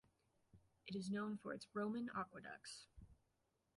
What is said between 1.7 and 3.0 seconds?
Roman aqueducts.